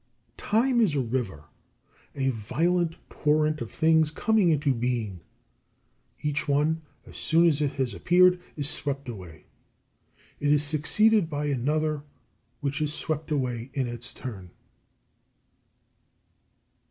[0.39, 0.59] 43.
[0.59, 1.43] Time is a river,
[2.15, 5.21] a violent torrent of things coming into being.
[6.23, 9.45] Each one, as soon as it has appeared, is swept away:
[10.39, 12.01] it is succeeded by another
[12.61, 14.49] which is swept away in its turn.